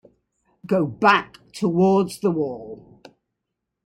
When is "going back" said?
0.65-1.37